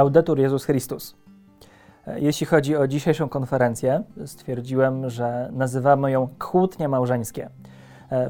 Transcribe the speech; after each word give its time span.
Laudetur 0.00 0.38
Jezus 0.38 0.64
Chrystus. 0.64 1.16
Jeśli 2.16 2.46
chodzi 2.46 2.76
o 2.76 2.86
dzisiejszą 2.86 3.28
konferencję, 3.28 4.02
stwierdziłem, 4.26 5.10
że 5.10 5.48
nazywamy 5.52 6.10
ją 6.10 6.28
kłótnie 6.38 6.88
małżeńskie. 6.88 7.50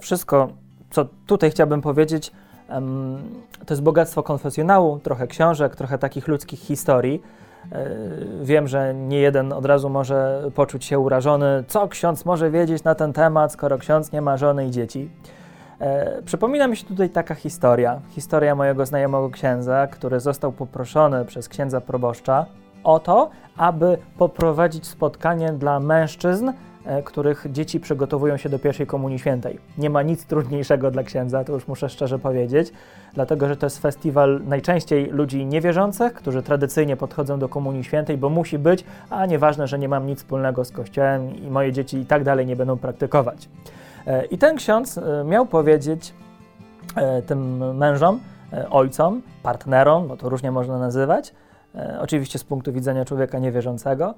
Wszystko, 0.01 0.49
co 0.91 1.07
tutaj 1.27 1.51
chciałbym 1.51 1.83
powiedzieć, 1.83 2.33
to 3.67 3.75
jest 3.75 3.83
bogactwo 3.83 4.23
konfesjonału, 4.23 4.99
trochę 4.99 5.27
książek, 5.27 5.77
trochę 5.77 5.99
takich 5.99 6.29
ludzkich 6.29 6.61
historii. 6.61 7.23
Wiem, 8.43 8.69
że 8.69 8.95
nie 8.95 9.21
jeden 9.21 9.53
od 9.53 9.67
razu 9.67 9.89
może 9.89 10.43
poczuć 10.55 10.85
się 10.85 10.99
urażony. 10.99 11.65
Co 11.69 11.89
ksiądz 11.89 12.25
może 12.25 12.51
wiedzieć 12.51 12.85
na 12.85 12.95
ten 12.95 13.13
temat, 13.13 13.53
skoro 13.53 13.79
ksiądz 13.79 14.13
nie 14.13 14.23
ma 14.23 14.37
żony 14.37 14.67
i 14.67 14.71
dzieci? 14.71 15.11
E, 15.81 16.23
przypomina 16.23 16.67
mi 16.67 16.77
się 16.77 16.87
tutaj 16.87 17.11
taka 17.11 17.35
historia. 17.35 18.01
Historia 18.11 18.55
mojego 18.55 18.87
znajomego 18.87 19.31
księdza, 19.31 19.87
który 19.87 20.21
został 20.21 20.53
poproszony 20.53 21.25
przez 21.25 21.49
księdza 21.49 21.81
proboszcza 21.81 22.47
o 22.85 22.99
to, 22.99 23.31
aby 23.57 23.99
poprowadzić 24.19 24.87
spotkanie 24.87 25.53
dla 25.53 25.81
mężczyzn, 25.81 26.53
e, 26.85 27.03
których 27.03 27.47
dzieci 27.51 27.81
przygotowują 27.81 28.37
się 28.37 28.49
do 28.49 28.59
pierwszej 28.59 28.87
Komunii 28.87 29.19
Świętej. 29.19 29.59
Nie 29.79 29.91
ma 29.91 30.03
nic 30.03 30.25
trudniejszego 30.25 30.91
dla 30.91 31.03
księdza, 31.03 31.45
to 31.45 31.53
już 31.53 31.69
muszę 31.69 31.89
szczerze 31.89 32.19
powiedzieć, 32.19 32.73
dlatego 33.15 33.49
że 33.49 33.57
to 33.57 33.67
jest 33.67 33.79
festiwal 33.79 34.41
najczęściej 34.45 35.07
ludzi 35.07 35.47
niewierzących, 35.47 36.13
którzy 36.13 36.43
tradycyjnie 36.43 36.97
podchodzą 36.97 37.39
do 37.39 37.49
Komunii 37.49 37.85
Świętej, 37.85 38.17
bo 38.19 38.29
musi 38.29 38.59
być, 38.59 38.85
a 39.11 39.27
nieważne, 39.27 39.67
że 39.67 39.79
nie 39.79 39.89
mam 39.89 40.07
nic 40.07 40.19
wspólnego 40.19 40.65
z 40.65 40.73
Kościołem 40.73 41.37
i 41.37 41.51
moje 41.51 41.73
dzieci 41.73 41.99
i 41.99 42.07
tak 42.07 42.25
dalej 42.25 42.47
nie 42.47 42.57
będą 42.57 42.77
praktykować. 42.79 43.49
E, 44.07 44.25
I 44.25 44.39
ten 44.39 44.57
ksiądz 44.57 44.99
e, 44.99 45.25
miał 45.25 45.47
powiedzieć 45.47 46.15
e, 46.97 47.23
tym 47.23 47.77
mężom, 47.77 48.21
ojcom, 48.71 49.23
partnerom, 49.43 50.09
bo 50.09 50.17
to 50.17 50.29
różnie 50.29 50.51
można 50.51 50.79
nazywać, 50.79 51.35
oczywiście 52.01 52.39
z 52.39 52.45
punktu 52.45 52.73
widzenia 52.73 53.05
człowieka 53.05 53.39
niewierzącego, 53.39 54.15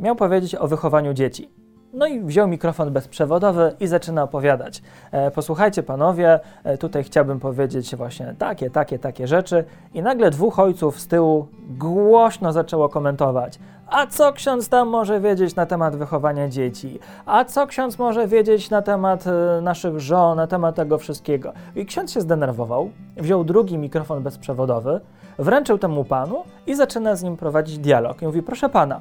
miał 0.00 0.16
powiedzieć 0.16 0.54
o 0.54 0.68
wychowaniu 0.68 1.14
dzieci. 1.14 1.50
No 1.94 2.06
i 2.06 2.20
wziął 2.20 2.48
mikrofon 2.48 2.92
bezprzewodowy 2.92 3.72
i 3.80 3.86
zaczyna 3.86 4.22
opowiadać. 4.22 4.82
E, 5.12 5.30
posłuchajcie 5.30 5.82
panowie, 5.82 6.40
e, 6.64 6.78
tutaj 6.78 7.04
chciałbym 7.04 7.40
powiedzieć 7.40 7.96
właśnie 7.96 8.34
takie, 8.38 8.70
takie, 8.70 8.98
takie 8.98 9.26
rzeczy. 9.26 9.64
I 9.94 10.02
nagle 10.02 10.30
dwóch 10.30 10.58
ojców 10.58 11.00
z 11.00 11.06
tyłu 11.06 11.46
głośno 11.68 12.52
zaczęło 12.52 12.88
komentować. 12.88 13.58
A 13.86 14.06
co 14.06 14.32
ksiądz 14.32 14.68
tam 14.68 14.88
może 14.88 15.20
wiedzieć 15.20 15.56
na 15.56 15.66
temat 15.66 15.96
wychowania 15.96 16.48
dzieci? 16.48 16.98
A 17.26 17.44
co 17.44 17.66
ksiądz 17.66 17.98
może 17.98 18.28
wiedzieć 18.28 18.70
na 18.70 18.82
temat 18.82 19.26
e, 19.26 19.60
naszych 19.60 20.00
żon, 20.00 20.36
na 20.36 20.46
temat 20.46 20.74
tego 20.74 20.98
wszystkiego? 20.98 21.52
I 21.76 21.86
ksiądz 21.86 22.12
się 22.12 22.20
zdenerwował, 22.20 22.90
wziął 23.16 23.44
drugi 23.44 23.78
mikrofon 23.78 24.22
bezprzewodowy, 24.22 25.00
wręczył 25.38 25.78
temu 25.78 26.04
panu 26.04 26.44
i 26.66 26.74
zaczyna 26.74 27.16
z 27.16 27.22
nim 27.22 27.36
prowadzić 27.36 27.78
dialog. 27.78 28.22
I 28.22 28.26
mówi, 28.26 28.42
proszę 28.42 28.68
pana, 28.68 29.00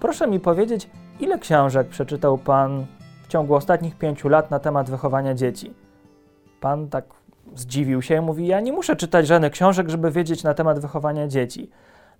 proszę 0.00 0.26
mi 0.26 0.40
powiedzieć, 0.40 0.88
Ile 1.20 1.38
książek 1.38 1.88
przeczytał 1.88 2.38
Pan 2.38 2.86
w 3.22 3.28
ciągu 3.28 3.54
ostatnich 3.54 3.98
pięciu 3.98 4.28
lat 4.28 4.50
na 4.50 4.58
temat 4.58 4.90
wychowania 4.90 5.34
dzieci? 5.34 5.74
Pan 6.60 6.88
tak 6.88 7.04
zdziwił 7.54 8.02
się 8.02 8.20
mówi: 8.20 8.46
Ja 8.46 8.60
nie 8.60 8.72
muszę 8.72 8.96
czytać 8.96 9.26
żadnych 9.26 9.52
książek, 9.52 9.88
żeby 9.88 10.10
wiedzieć 10.10 10.44
na 10.44 10.54
temat 10.54 10.78
wychowania 10.78 11.28
dzieci. 11.28 11.70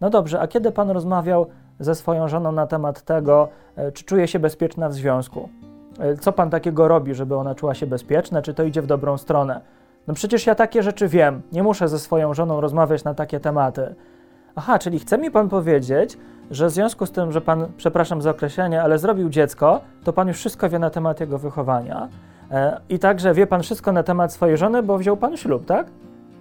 No 0.00 0.10
dobrze, 0.10 0.40
a 0.40 0.48
kiedy 0.48 0.72
Pan 0.72 0.90
rozmawiał 0.90 1.46
ze 1.80 1.94
swoją 1.94 2.28
żoną 2.28 2.52
na 2.52 2.66
temat 2.66 3.02
tego, 3.02 3.48
e, 3.76 3.92
czy 3.92 4.04
czuje 4.04 4.28
się 4.28 4.38
bezpieczna 4.38 4.88
w 4.88 4.94
związku? 4.94 5.48
E, 5.98 6.16
co 6.16 6.32
Pan 6.32 6.50
takiego 6.50 6.88
robi, 6.88 7.14
żeby 7.14 7.36
ona 7.36 7.54
czuła 7.54 7.74
się 7.74 7.86
bezpieczna? 7.86 8.42
Czy 8.42 8.54
to 8.54 8.62
idzie 8.62 8.82
w 8.82 8.86
dobrą 8.86 9.18
stronę? 9.18 9.60
No 10.06 10.14
przecież 10.14 10.46
ja 10.46 10.54
takie 10.54 10.82
rzeczy 10.82 11.08
wiem, 11.08 11.42
nie 11.52 11.62
muszę 11.62 11.88
ze 11.88 11.98
swoją 11.98 12.34
żoną 12.34 12.60
rozmawiać 12.60 13.04
na 13.04 13.14
takie 13.14 13.40
tematy. 13.40 13.94
Aha, 14.56 14.78
czyli 14.78 14.98
chce 14.98 15.18
mi 15.18 15.30
Pan 15.30 15.48
powiedzieć, 15.48 16.18
że 16.50 16.66
w 16.66 16.70
związku 16.70 17.06
z 17.06 17.12
tym, 17.12 17.32
że 17.32 17.40
pan, 17.40 17.66
przepraszam 17.76 18.22
za 18.22 18.30
określenie, 18.30 18.82
ale 18.82 18.98
zrobił 18.98 19.28
dziecko, 19.28 19.80
to 20.04 20.12
pan 20.12 20.28
już 20.28 20.36
wszystko 20.36 20.68
wie 20.68 20.78
na 20.78 20.90
temat 20.90 21.20
jego 21.20 21.38
wychowania. 21.38 22.08
E, 22.50 22.80
I 22.88 22.98
także 22.98 23.34
wie 23.34 23.46
pan 23.46 23.62
wszystko 23.62 23.92
na 23.92 24.02
temat 24.02 24.32
swojej 24.32 24.56
żony, 24.56 24.82
bo 24.82 24.98
wziął 24.98 25.16
pan 25.16 25.36
ślub, 25.36 25.66
tak? 25.66 25.86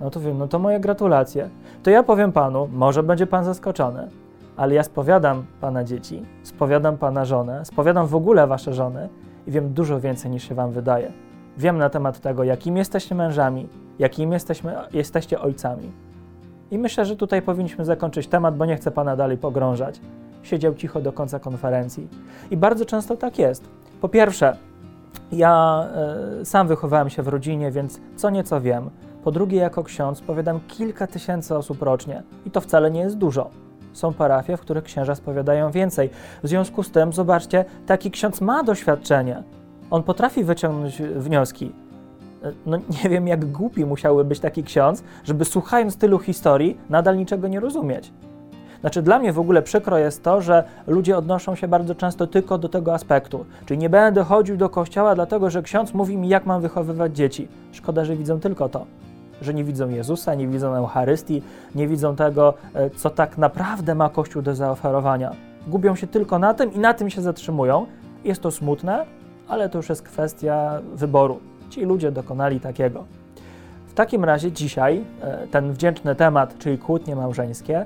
No 0.02 0.10
to 0.10 0.20
wiem, 0.20 0.38
no 0.38 0.48
to 0.48 0.60
moje 0.60 0.80
gratulacje. 0.80 1.50
To 1.84 1.90
ja 1.90 2.04
powiem 2.04 2.32
panu, 2.32 2.70
może 2.72 3.04
będzie 3.04 3.28
pan 3.28 3.44
zaskoczony, 3.46 4.08
ale 4.58 4.76
ja 4.76 4.84
spowiadam 4.84 5.46
pana 5.62 5.84
dzieci, 5.84 6.26
spowiadam 6.44 6.98
pana 6.98 7.26
żonę, 7.26 7.66
spowiadam 7.66 8.08
w 8.08 8.16
ogóle 8.16 8.48
wasze 8.48 8.74
żony 8.74 9.10
i 9.48 9.52
wiem 9.52 9.74
dużo 9.74 10.00
więcej 10.00 10.32
niż 10.32 10.48
się 10.48 10.56
wam 10.56 10.72
wydaje. 10.72 11.12
Wiem 11.58 11.78
na 11.78 11.90
temat 11.90 12.20
tego, 12.20 12.44
jakim 12.44 12.78
jesteście 12.78 13.16
mężami, 13.16 13.70
jakim 14.00 14.32
jesteśmy, 14.32 14.76
jesteście 14.94 15.42
ojcami. 15.42 15.92
I 16.76 16.78
myślę, 16.78 17.06
że 17.06 17.16
tutaj 17.16 17.42
powinniśmy 17.42 17.86
zakończyć 17.86 18.28
temat, 18.28 18.58
bo 18.58 18.66
nie 18.66 18.76
chcę 18.76 18.92
pana 18.92 19.16
dalej 19.16 19.38
pogrążać. 19.38 20.02
Siedział 20.44 20.76
cicho 20.76 21.02
do 21.02 21.14
końca 21.14 21.40
konferencji. 21.40 22.08
I 22.52 22.58
bardzo 22.58 22.86
często 22.86 23.18
tak 23.18 23.40
jest. 23.40 23.70
Po 24.02 24.10
pierwsze, 24.10 24.58
ja 25.32 25.86
y, 26.42 26.46
sam 26.46 26.68
wychowałem 26.68 27.10
się 27.10 27.24
w 27.24 27.28
rodzinie, 27.28 27.72
więc 27.72 28.00
co 28.16 28.30
nieco 28.30 28.62
wiem. 28.62 28.90
Po 29.24 29.32
drugie, 29.32 29.58
jako 29.58 29.84
ksiądz 29.84 30.22
powiadam 30.22 30.60
kilka 30.68 31.08
tysięcy 31.08 31.56
osób 31.56 31.82
rocznie 31.82 32.24
i 32.46 32.52
to 32.52 32.62
wcale 32.62 32.92
nie 32.92 33.00
jest 33.02 33.18
dużo. 33.18 33.50
Są 33.94 34.14
parafie, 34.14 34.58
w 34.58 34.62
których 34.62 34.84
księża 34.84 35.16
spowiadają 35.16 35.72
więcej. 35.72 36.10
W 36.44 36.48
związku 36.48 36.84
z 36.84 36.92
tym, 36.92 37.14
zobaczcie, 37.14 37.66
taki 37.86 38.12
ksiądz 38.12 38.42
ma 38.42 38.64
doświadczenie. 38.64 39.44
On 39.92 40.04
potrafi 40.04 40.44
wyciągnąć 40.44 41.02
wnioski. 41.02 41.72
No 42.66 42.78
nie 43.04 43.10
wiem, 43.10 43.28
jak 43.28 43.46
głupi 43.46 43.86
musiałby 43.86 44.24
być 44.24 44.40
taki 44.40 44.64
ksiądz, 44.64 45.04
żeby 45.24 45.46
słuchając 45.46 45.98
tylu 45.98 46.20
historii, 46.20 46.78
nadal 46.90 47.18
niczego 47.18 47.48
nie 47.48 47.60
rozumieć. 47.60 48.12
Znaczy, 48.82 49.02
dla 49.02 49.20
mnie 49.20 49.34
w 49.34 49.40
ogóle 49.40 49.62
przykro 49.62 49.98
jest 49.98 50.24
to, 50.24 50.42
że 50.42 50.64
ludzie 50.88 51.18
odnoszą 51.18 51.56
się 51.56 51.68
bardzo 51.68 51.96
często 51.96 52.28
tylko 52.28 52.58
do 52.58 52.70
tego 52.70 52.94
aspektu. 52.94 53.46
Czyli 53.66 53.78
nie 53.78 53.90
będę 53.90 54.24
chodził 54.24 54.58
do 54.58 54.70
kościoła, 54.70 55.16
dlatego 55.16 55.50
że 55.50 55.62
ksiądz 55.62 55.94
mówi 55.94 56.18
mi, 56.18 56.30
jak 56.30 56.46
mam 56.46 56.62
wychowywać 56.62 57.16
dzieci. 57.16 57.48
Szkoda, 57.72 58.06
że 58.06 58.16
widzą 58.16 58.40
tylko 58.40 58.70
to. 58.70 58.86
Że 59.42 59.54
nie 59.54 59.64
widzą 59.64 59.90
Jezusa, 59.90 60.36
nie 60.36 60.48
widzą 60.48 60.74
Eucharystii, 60.74 61.42
nie 61.76 61.88
widzą 61.88 62.16
tego, 62.16 62.54
e, 62.74 62.90
co 62.90 63.10
tak 63.10 63.38
naprawdę 63.38 63.96
ma 63.96 64.10
Kościół 64.10 64.42
do 64.42 64.56
zaoferowania. 64.56 65.36
Gubią 65.68 65.96
się 65.96 66.08
tylko 66.08 66.40
na 66.40 66.54
tym 66.54 66.74
i 66.74 66.80
na 66.80 66.94
tym 66.94 67.10
się 67.10 67.22
zatrzymują. 67.22 67.86
Jest 68.24 68.42
to 68.42 68.52
smutne, 68.52 69.06
ale 69.48 69.70
to 69.70 69.78
już 69.78 69.90
jest 69.90 70.02
kwestia 70.02 70.82
wyboru. 70.96 71.40
Ci 71.76 71.86
ludzie 71.86 72.12
dokonali 72.12 72.60
takiego. 72.60 73.06
W 73.88 73.94
takim 73.94 74.26
razie 74.26 74.52
dzisiaj 74.52 75.04
e, 75.22 75.48
ten 75.48 75.72
wdzięczny 75.72 76.16
temat, 76.16 76.58
czyli 76.58 76.78
kłótnie 76.78 77.16
małżeńskie, 77.16 77.86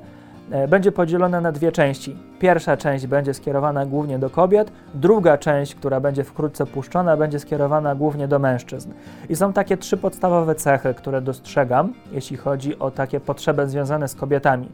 e, 0.51 0.67
będzie 0.67 0.91
podzielony 0.91 1.41
na 1.41 1.51
dwie 1.51 1.71
części. 1.71 2.17
Pierwsza 2.39 2.77
część 2.77 3.07
będzie 3.07 3.33
skierowana 3.33 3.85
głównie 3.85 4.19
do 4.19 4.29
kobiet, 4.29 4.71
druga 4.93 5.37
część, 5.37 5.75
która 5.75 5.99
będzie 5.99 6.23
wkrótce 6.23 6.65
puszczona, 6.65 7.17
będzie 7.17 7.39
skierowana 7.39 7.95
głównie 7.95 8.27
do 8.27 8.39
mężczyzn. 8.39 8.91
I 9.29 9.35
są 9.35 9.53
takie 9.53 9.77
trzy 9.77 9.97
podstawowe 9.97 10.55
cechy, 10.55 10.93
które 10.93 11.21
dostrzegam, 11.21 11.93
jeśli 12.11 12.37
chodzi 12.37 12.79
o 12.79 12.91
takie 12.91 13.19
potrzeby 13.19 13.67
związane 13.67 14.07
z 14.07 14.15
kobietami. 14.15 14.69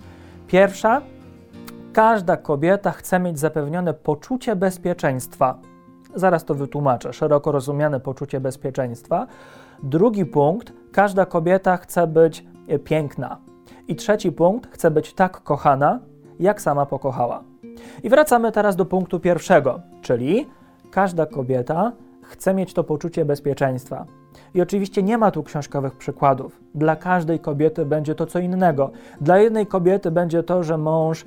Pierwsza, 0.47 1.01
każda 1.93 2.37
kobieta 2.37 2.91
chce 2.91 3.19
mieć 3.19 3.39
zapewnione 3.39 3.93
poczucie 3.93 4.55
bezpieczeństwa 4.55 5.57
Zaraz 6.15 6.45
to 6.45 6.55
wytłumaczę. 6.55 7.13
Szeroko 7.13 7.51
rozumiane 7.51 7.99
poczucie 7.99 8.39
bezpieczeństwa. 8.39 9.27
Drugi 9.83 10.25
punkt: 10.25 10.73
każda 10.91 11.25
kobieta 11.25 11.77
chce 11.77 12.07
być 12.07 12.45
e, 12.67 12.79
piękna. 12.79 13.37
I 13.87 13.95
trzeci 13.95 14.31
punkt: 14.31 14.73
chce 14.73 14.91
być 14.91 15.13
tak 15.13 15.43
kochana, 15.43 15.99
jak 16.39 16.61
sama 16.61 16.85
pokochała. 16.85 17.43
I 18.03 18.09
wracamy 18.09 18.51
teraz 18.51 18.75
do 18.75 18.85
punktu 18.85 19.19
pierwszego, 19.19 19.79
czyli 20.01 20.49
każda 20.91 21.25
kobieta 21.25 21.91
chce 22.21 22.53
mieć 22.53 22.73
to 22.73 22.83
poczucie 22.83 23.25
bezpieczeństwa. 23.25 24.05
I 24.53 24.61
oczywiście 24.61 25.03
nie 25.03 25.17
ma 25.17 25.31
tu 25.31 25.43
książkowych 25.43 25.95
przykładów. 25.95 26.59
Dla 26.75 26.95
każdej 26.95 27.39
kobiety 27.39 27.85
będzie 27.85 28.15
to 28.15 28.25
co 28.25 28.39
innego. 28.39 28.91
Dla 29.21 29.37
jednej 29.37 29.67
kobiety 29.67 30.11
będzie 30.11 30.43
to, 30.43 30.63
że 30.63 30.77
mąż 30.77 31.25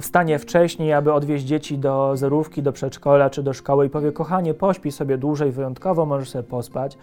wstanie 0.00 0.38
wcześniej, 0.38 0.92
aby 0.92 1.12
odwieźć 1.12 1.44
dzieci 1.44 1.78
do 1.78 2.16
zerówki, 2.16 2.62
do 2.62 2.72
przedszkola 2.72 3.30
czy 3.30 3.42
do 3.42 3.52
szkoły 3.52 3.86
i 3.86 3.90
powie: 3.90 4.12
Kochanie, 4.12 4.54
pośpi 4.54 4.92
sobie 4.92 5.18
dłużej, 5.18 5.52
wyjątkowo 5.52 6.06
możesz 6.06 6.30
sobie 6.30 6.44
pospać. 6.44 6.98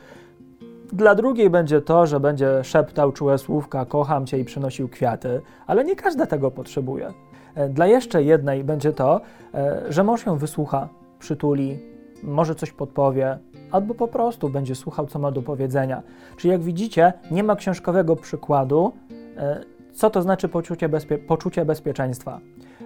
Dla 0.93 1.15
drugiej 1.15 1.49
będzie 1.49 1.81
to, 1.81 2.07
że 2.07 2.19
będzie 2.19 2.63
szeptał 2.63 3.11
czułe 3.11 3.37
słówka, 3.37 3.85
kocham 3.85 4.25
cię 4.25 4.39
i 4.39 4.45
przynosił 4.45 4.89
kwiaty, 4.89 5.41
ale 5.67 5.83
nie 5.83 5.95
każda 5.95 6.25
tego 6.25 6.51
potrzebuje. 6.51 7.13
E, 7.55 7.69
dla 7.69 7.87
jeszcze 7.87 8.23
jednej 8.23 8.63
będzie 8.63 8.93
to, 8.93 9.21
e, 9.53 9.81
że 9.89 10.03
mąż 10.03 10.25
ją 10.25 10.37
wysłucha, 10.37 10.89
przytuli, 11.19 11.79
może 12.23 12.55
coś 12.55 12.71
podpowie, 12.71 13.37
albo 13.71 13.93
po 13.93 14.07
prostu 14.07 14.49
będzie 14.49 14.75
słuchał, 14.75 15.07
co 15.07 15.19
ma 15.19 15.31
do 15.31 15.41
powiedzenia. 15.41 16.01
Czyli 16.37 16.51
jak 16.51 16.61
widzicie, 16.61 17.13
nie 17.31 17.43
ma 17.43 17.55
książkowego 17.55 18.15
przykładu, 18.15 18.93
e, 19.37 19.61
co 19.93 20.09
to 20.09 20.21
znaczy 20.21 20.49
poczucie, 20.49 20.89
bezpie 20.89 21.17
poczucie 21.17 21.65
bezpieczeństwa? 21.65 22.39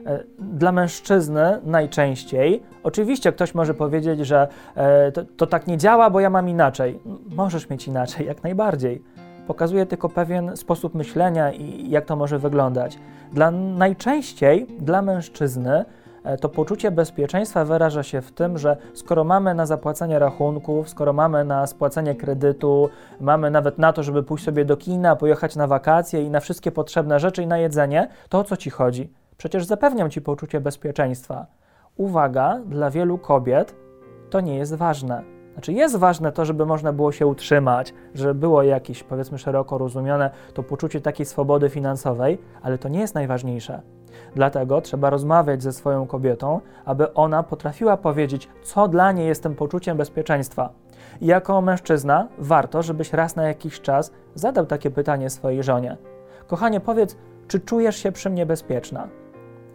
E, 0.06 0.24
dla 0.40 0.72
mężczyzny 0.72 1.60
najczęściej, 1.64 2.64
oczywiście 2.84 3.32
ktoś 3.32 3.56
może 3.56 3.74
powiedzieć, 3.74 4.20
że 4.20 4.48
e, 4.76 5.12
to, 5.12 5.24
to, 5.38 5.48
tak 5.48 5.68
nie 5.68 5.78
działa, 5.78 6.10
bo 6.10 6.20
ja 6.20 6.30
mam 6.30 6.50
inaczej. 6.50 7.00
Możesz 7.36 7.70
mieć 7.70 7.88
inaczej, 7.88 8.28
jak 8.28 8.44
najbardziej. 8.44 9.04
Pokazuje 9.48 9.86
tylko 9.86 10.10
pewien 10.10 10.58
sposób 10.58 10.96
myślenia 10.96 11.52
i 11.52 11.90
jak 11.90 12.06
to 12.06 12.16
może 12.16 12.40
wyglądać. 12.40 13.00
Dla 13.34 13.52
najczęściej 13.52 14.68
dla 14.80 15.02
mężczyzny 15.02 15.86
to 16.42 16.50
poczucie 16.50 16.92
bezpieczeństwa 16.92 17.66
wyraża 17.66 18.04
się 18.04 18.22
w 18.22 18.32
tym, 18.32 18.58
że 18.58 18.78
skoro 18.94 19.24
mamy 19.24 19.54
na 19.54 19.66
zapłacenie 19.66 20.20
rachunków, 20.20 20.90
skoro 20.90 21.14
mamy 21.14 21.46
na 21.46 21.68
spłacenie 21.68 22.16
kredytu, 22.16 22.90
mamy 23.20 23.52
nawet 23.52 23.78
na 23.78 23.94
to, 23.94 24.04
żeby 24.04 24.24
pójść 24.24 24.46
sobie 24.46 24.66
do 24.66 24.78
kina, 24.78 25.16
pojechać 25.16 25.56
na 25.56 25.68
wakacje 25.68 26.24
i 26.24 26.30
na 26.30 26.40
wszystkie 26.40 26.72
potrzebne 26.72 27.20
rzeczy 27.20 27.44
i 27.44 27.48
na 27.48 27.58
jedzenie, 27.58 28.08
to 28.30 28.40
o 28.40 28.44
co 28.44 28.58
ci 28.58 28.70
chodzi? 28.70 29.14
Przecież 29.38 29.66
zapewniam 29.66 30.10
ci 30.10 30.22
poczucie 30.22 30.62
bezpieczeństwa. 30.62 31.46
Uwaga, 31.98 32.60
dla 32.66 32.90
wielu 32.90 33.18
kobiet 33.18 33.76
to 34.30 34.42
nie 34.42 34.56
jest 34.56 34.76
ważne. 34.76 35.36
Znaczy 35.54 35.74
jest 35.74 35.96
ważne 35.96 36.32
to, 36.32 36.46
żeby 36.46 36.66
można 36.66 36.94
było 36.94 37.12
się 37.12 37.28
utrzymać, 37.28 37.94
żeby 38.16 38.34
było 38.34 38.64
jakieś, 38.64 39.04
powiedzmy 39.04 39.38
szeroko 39.38 39.78
rozumiane, 39.78 40.30
to 40.54 40.64
poczucie 40.64 41.02
takiej 41.02 41.26
swobody 41.26 41.70
finansowej, 41.70 42.38
ale 42.62 42.78
to 42.78 42.90
nie 42.90 43.00
jest 43.00 43.16
najważniejsze. 43.16 43.82
Dlatego 44.36 44.82
trzeba 44.82 45.10
rozmawiać 45.10 45.64
ze 45.64 45.74
swoją 45.74 46.08
kobietą, 46.08 46.62
aby 46.86 47.14
ona 47.14 47.44
potrafiła 47.44 47.98
powiedzieć, 47.98 48.50
co 48.64 48.88
dla 48.88 49.12
niej 49.12 49.28
jest 49.28 49.44
tym 49.44 49.56
poczuciem 49.56 49.98
bezpieczeństwa. 49.98 50.70
I 51.22 51.26
jako 51.26 51.62
mężczyzna 51.62 52.28
warto, 52.38 52.84
żebyś 52.84 53.14
raz 53.14 53.36
na 53.36 53.44
jakiś 53.44 53.82
czas 53.82 54.12
zadał 54.36 54.66
takie 54.66 54.92
pytanie 54.92 55.30
swojej 55.30 55.64
żonie. 55.64 55.98
Kochanie, 56.48 56.80
powiedz, 56.80 57.18
czy 57.48 57.60
czujesz 57.60 57.96
się 57.96 58.12
przy 58.12 58.30
mnie 58.30 58.46
bezpieczna? 58.46 59.08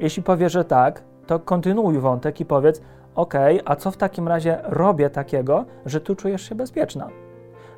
Jeśli 0.01 0.23
powie, 0.23 0.49
że 0.49 0.65
tak, 0.65 1.03
to 1.27 1.39
kontynuuj 1.39 1.99
wątek 1.99 2.41
i 2.41 2.45
powiedz: 2.45 2.83
OK, 3.15 3.35
a 3.65 3.77
co 3.77 3.91
w 3.91 3.97
takim 3.97 4.29
razie 4.29 4.59
robię 4.63 5.11
takiego, 5.11 5.65
że 5.87 6.01
tu 6.01 6.17
czujesz 6.17 6.49
się 6.49 6.55
bezpieczna? 6.55 7.09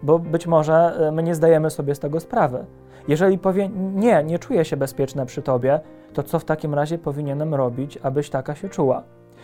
Bo 0.02 0.18
być 0.18 0.46
może 0.46 0.94
e, 1.08 1.12
my 1.12 1.22
nie 1.22 1.34
zdajemy 1.34 1.70
sobie 1.70 1.94
z 1.94 1.98
tego 1.98 2.20
sprawy. 2.20 2.64
Jeżeli 3.08 3.38
powie: 3.38 3.68
Nie, 3.94 4.24
nie 4.24 4.38
czuję 4.38 4.64
się 4.64 4.76
bezpieczna 4.76 5.26
przy 5.26 5.42
tobie, 5.42 5.80
to 6.12 6.22
co 6.22 6.38
w 6.38 6.44
takim 6.44 6.74
razie 6.74 6.98
powinienem 6.98 7.54
robić, 7.54 7.98
abyś 8.02 8.30
taka 8.30 8.54
się 8.54 8.68
czuła? 8.68 9.02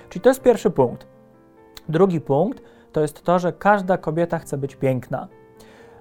Czyli 0.08 0.22
to 0.22 0.30
jest 0.30 0.42
pierwszy 0.42 0.70
punkt. 0.70 1.06
Drugi 1.88 2.20
punkt 2.20 2.62
to 2.92 3.00
jest 3.00 3.22
to, 3.22 3.38
że 3.38 3.52
każda 3.52 3.98
kobieta 3.98 4.38
chce 4.38 4.58
być 4.58 4.76
piękna. 4.76 5.28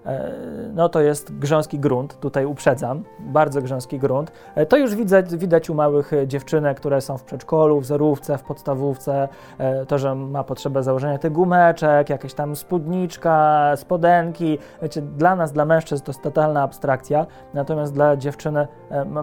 E, 0.07 0.31
no 0.74 0.89
to 0.89 1.01
jest 1.01 1.39
grząski 1.39 1.80
grunt, 1.80 2.19
tutaj 2.19 2.45
uprzedzam, 2.45 3.04
bardzo 3.19 3.62
grząski 3.62 4.00
grunt. 4.00 4.31
E, 4.56 4.65
to 4.65 4.77
już 4.77 4.95
widać, 4.95 5.36
widać 5.36 5.69
u 5.69 5.74
małych 5.74 6.12
dziewczynek, 6.27 6.77
które 6.77 7.01
są 7.01 7.18
w 7.18 7.24
przedszkolu, 7.24 7.80
w 7.80 7.86
zerówce, 7.86 8.38
w 8.38 8.44
podstawówce, 8.44 9.27
e, 9.57 9.86
to, 9.86 9.98
że 9.98 10.15
ma 10.15 10.44
potrzebę 10.44 10.83
założenia 10.83 11.18
tych 11.18 11.31
gumeczek, 11.31 12.09
jakieś 12.09 12.33
tam 12.33 12.56
spódniczka, 12.56 13.71
spodenki. 13.75 14.57
Wiecie, 14.81 15.01
dla 15.01 15.36
nas, 15.36 15.51
dla 15.51 15.65
mężczyzn 15.65 16.04
to 16.04 16.12
jest 16.12 16.21
totalna 16.21 16.62
abstrakcja, 16.62 17.25
natomiast 17.54 17.94
dla 17.94 18.18
dziewczyny 18.18 18.68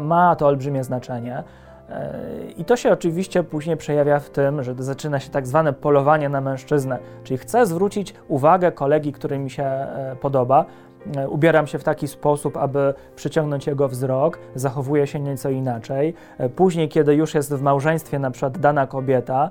ma 0.01 0.37
to 0.37 0.47
olbrzymie 0.47 0.85
znaczenie. 0.85 1.45
I 2.57 2.65
to 2.65 2.77
się 2.77 2.93
oczywiście 2.93 3.43
później 3.43 3.77
przejawia 3.77 4.19
w 4.19 4.31
tym, 4.31 4.63
że 4.63 4.75
zaczyna 4.79 5.21
się 5.21 5.31
tak 5.31 5.47
zwane 5.47 5.73
polowanie 5.73 6.29
na 6.29 6.41
mężczyznę, 6.41 6.99
czyli 7.25 7.39
chcę 7.39 7.67
zwrócić 7.67 8.15
uwagę 8.29 8.73
kolegi, 8.73 9.13
który 9.13 9.39
mi 9.39 9.51
się 9.51 9.63
e, 9.63 10.17
podoba, 10.21 10.65
e, 11.17 11.29
ubieram 11.29 11.67
się 11.67 11.79
w 11.79 11.85
taki 11.85 12.09
sposób, 12.09 12.57
aby 12.57 12.95
przyciągnąć 13.17 13.67
jego 13.67 13.89
wzrok, 13.89 14.39
zachowuję 14.55 15.07
się 15.07 15.21
nieco 15.21 15.51
inaczej. 15.51 16.15
E, 16.39 16.49
później, 16.49 16.89
kiedy 16.89 17.15
już 17.15 17.35
jest 17.35 17.55
w 17.55 17.63
małżeństwie 17.63 18.19
na 18.19 18.31
przykład 18.31 18.59
dana 18.59 18.87
kobieta, 18.87 19.51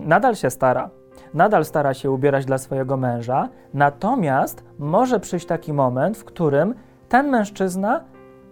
nadal 0.00 0.34
się 0.34 0.50
stara, 0.50 0.90
nadal 1.34 1.64
stara 1.64 1.94
się 1.94 2.10
ubierać 2.10 2.44
dla 2.44 2.58
swojego 2.58 2.96
męża, 2.96 3.48
natomiast 3.74 4.64
może 4.78 5.20
przyjść 5.20 5.46
taki 5.46 5.72
moment, 5.72 6.18
w 6.18 6.24
którym 6.24 6.74
ten 7.08 7.28
mężczyzna 7.30 8.04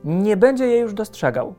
nie 0.05 0.37
będzie 0.37 0.67
jej 0.67 0.81
już 0.81 0.95
dostrzegał. 0.95 1.55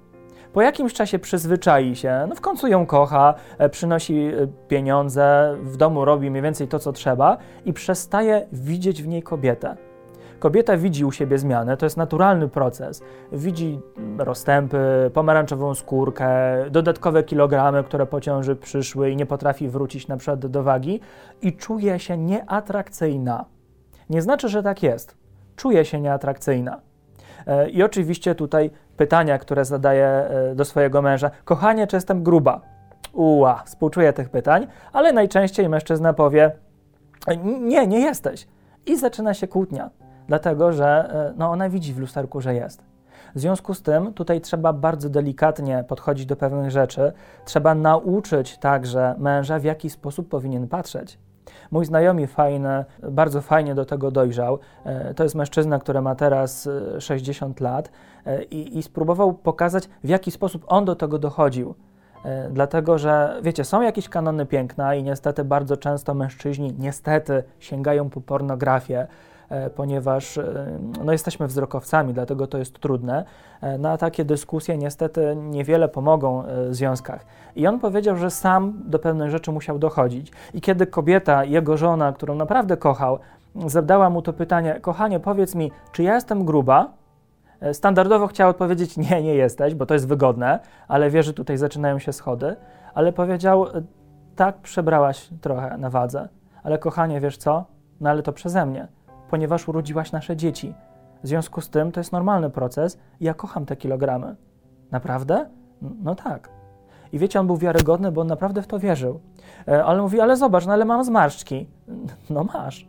Po 0.53 0.61
jakimś 0.61 0.93
czasie 0.93 1.19
przyzwyczai 1.19 1.95
się, 1.95 2.25
no 2.29 2.35
w 2.35 2.41
końcu 2.41 2.67
ją 2.67 2.85
kocha, 2.85 3.33
e, 3.57 3.69
przynosi 3.69 4.19
e, 4.19 4.47
pieniądze, 4.67 5.55
w 5.63 5.77
domu 5.77 6.05
robi 6.05 6.29
mniej 6.29 6.43
więcej 6.43 6.67
to, 6.67 6.79
co 6.79 6.91
trzeba 6.91 7.37
i 7.65 7.73
przestaje 7.73 8.47
widzieć 8.51 9.03
w 9.03 9.07
niej 9.07 9.23
kobietę. 9.23 9.77
Kobieta 10.39 10.77
widzi 10.77 11.05
u 11.05 11.11
siebie 11.11 11.37
zmianę, 11.37 11.77
to 11.77 11.85
jest 11.85 11.97
naturalny 11.97 12.47
proces. 12.47 13.03
Widzi 13.31 13.79
rozstępy, 14.17 15.11
pomarańczową 15.13 15.75
skórkę, 15.75 16.29
dodatkowe 16.71 17.23
kilogramy, 17.23 17.83
które 17.83 18.05
po 18.05 18.21
ciąży 18.21 18.55
przyszły 18.55 19.11
i 19.11 19.15
nie 19.15 19.25
potrafi 19.25 19.69
wrócić 19.69 20.07
na 20.07 20.17
przykład 20.17 20.47
do 20.47 20.63
wagi 20.63 20.99
i 21.41 21.53
czuje 21.53 21.99
się 21.99 22.17
nieatrakcyjna. 22.17 23.45
Nie 24.09 24.21
znaczy, 24.21 24.49
że 24.49 24.63
tak 24.63 24.83
jest. 24.83 25.17
Czuje 25.55 25.85
się 25.85 26.01
nieatrakcyjna. 26.01 26.81
E, 27.47 27.69
I 27.69 27.83
oczywiście 27.83 28.35
tutaj 28.35 28.71
pytania, 28.97 29.37
które 29.37 29.65
zadaje 29.65 30.29
do 30.55 30.65
swojego 30.65 31.01
męża: 31.01 31.31
Kochanie, 31.45 31.87
czy 31.87 31.95
jestem 31.95 32.23
gruba? 32.23 32.61
Uła, 33.13 33.63
współczuję 33.65 34.13
tych 34.13 34.29
pytań, 34.29 34.67
ale 34.93 35.13
najczęściej 35.13 35.69
mężczyzna 35.69 36.13
powie: 36.13 36.51
Nie, 37.43 37.87
nie 37.87 37.99
jesteś. 37.99 38.47
I 38.85 38.97
zaczyna 38.97 39.33
się 39.33 39.47
kłótnia, 39.47 39.89
dlatego 40.27 40.71
że 40.71 40.87
e, 40.87 41.33
no, 41.37 41.51
ona 41.51 41.69
widzi 41.69 41.93
w 41.93 41.99
lusterku, 41.99 42.41
że 42.41 42.55
jest. 42.55 42.83
W 43.35 43.39
związku 43.39 43.73
z 43.73 43.81
tym 43.81 44.13
tutaj 44.13 44.41
trzeba 44.41 44.73
bardzo 44.73 45.09
delikatnie 45.09 45.83
podchodzić 45.87 46.25
do 46.25 46.35
pewnych 46.35 46.71
rzeczy. 46.71 47.13
Trzeba 47.45 47.75
nauczyć 47.75 48.57
także 48.57 49.15
męża, 49.17 49.59
w 49.59 49.63
jaki 49.63 49.89
sposób 49.89 50.29
powinien 50.29 50.67
patrzeć. 50.67 51.19
Mój 51.71 51.85
znajomy 51.85 52.27
fajny, 52.27 52.85
bardzo 53.03 53.41
fajnie 53.41 53.75
do 53.75 53.85
tego 53.85 54.11
dojrzał. 54.11 54.59
E, 54.83 55.13
to 55.13 55.23
jest 55.23 55.35
mężczyzna, 55.35 55.79
który 55.79 56.01
ma 56.01 56.15
teraz 56.15 56.69
60 56.99 57.61
e, 57.61 57.63
lat 57.63 57.91
e, 58.25 58.43
i, 58.43 58.77
i 58.77 58.83
spróbował 58.83 59.33
pokazać, 59.33 59.89
w 60.03 60.09
jaki 60.09 60.31
sposób 60.31 60.65
on 60.67 60.85
do 60.85 60.95
tego 60.95 61.19
dochodził. 61.19 61.75
Dlatego, 62.51 62.97
że 62.97 63.39
wiecie, 63.43 63.63
są 63.63 63.81
jakieś 63.81 64.09
kanony 64.09 64.45
piękna 64.45 64.95
i 64.95 65.03
niestety 65.03 65.43
bardzo 65.43 65.77
często 65.77 66.13
mężczyźni 66.13 66.75
niestety 66.79 67.43
sięgają 67.59 68.09
po 68.09 68.21
pornografię, 68.21 69.07
ponieważ 69.75 70.37
e, 70.37 70.79
no, 71.03 71.11
jesteśmy 71.11 71.47
wzrokowcami, 71.47 72.13
dlatego 72.13 72.47
to 72.47 72.57
jest 72.57 72.79
trudne. 72.79 73.25
E, 73.61 73.77
no 73.77 73.89
a 73.89 73.97
takie 73.97 74.25
dyskusje 74.25 74.77
niestety 74.77 75.35
niewiele 75.35 75.89
pomogą 75.89 76.43
w 76.69 76.75
związkach. 76.75 77.25
I 77.55 77.67
on 77.67 77.79
powiedział, 77.79 78.17
że 78.17 78.31
sam 78.31 78.73
do 78.85 78.99
pewnych 78.99 79.29
rzeczy 79.29 79.51
musiał 79.51 79.79
dochodzić. 79.79 80.31
I 80.53 80.61
kiedy 80.61 80.87
kobieta, 80.87 81.43
jego 81.43 81.77
żona, 81.77 82.13
którą 82.13 82.35
naprawdę 82.35 82.77
kochał, 82.77 83.19
zadała 83.65 84.09
mu 84.09 84.21
to 84.21 84.33
pytanie: 84.33 84.79
Kochanie, 84.81 85.19
powiedz 85.19 85.55
mi, 85.55 85.71
czy 85.91 86.03
ja 86.03 86.15
jestem 86.15 86.45
gruba? 86.45 86.93
Standardowo 87.73 88.27
chciał 88.27 88.49
odpowiedzieć: 88.49 88.97
Nie, 88.97 89.23
nie 89.23 89.35
jesteś, 89.35 89.75
bo 89.75 89.85
to 89.85 89.93
jest 89.93 90.07
wygodne, 90.07 90.59
ale 90.87 91.09
wie, 91.09 91.23
że 91.23 91.33
tutaj 91.33 91.57
zaczynają 91.57 91.99
się 91.99 92.13
schody. 92.13 92.55
Ale 92.93 93.13
powiedział: 93.13 93.65
Tak, 94.35 94.57
przebrałaś 94.57 95.29
trochę 95.41 95.77
na 95.77 95.89
wadze, 95.89 96.29
ale 96.63 96.77
kochanie, 96.77 97.19
wiesz 97.19 97.37
co? 97.37 97.65
No 98.01 98.09
ale 98.09 98.23
to 98.23 98.33
przeze 98.33 98.65
mnie 98.65 98.87
ponieważ 99.31 99.67
urodziłaś 99.67 100.11
nasze 100.11 100.37
dzieci. 100.37 100.73
W 101.23 101.27
związku 101.27 101.61
z 101.61 101.69
tym 101.69 101.91
to 101.91 101.99
jest 101.99 102.11
normalny 102.11 102.49
proces 102.49 102.97
i 103.19 103.25
ja 103.25 103.33
kocham 103.33 103.65
te 103.65 103.75
kilogramy. 103.75 104.35
Naprawdę? 104.91 105.49
No 105.81 106.15
tak. 106.15 106.49
I 107.11 107.19
wiecie, 107.19 107.39
on 107.39 107.47
był 107.47 107.57
wiarygodny, 107.57 108.11
bo 108.11 108.21
on 108.21 108.27
naprawdę 108.27 108.61
w 108.61 108.67
to 108.67 108.79
wierzył. 108.79 109.19
E, 109.67 109.85
ale 109.85 110.01
mówi, 110.01 110.21
ale 110.21 110.37
zobacz, 110.37 110.65
no 110.65 110.73
ale 110.73 110.85
mam 110.85 111.03
zmarszczki. 111.03 111.69
No 112.29 112.43
masz. 112.43 112.87